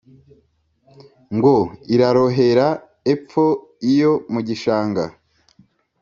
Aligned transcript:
Ngo: 1.35 1.55
"Irarohera 1.93 2.67
epfo 3.13 3.45
iyo 3.91 4.11
mu 4.31 4.39
gishanga! 4.47 5.03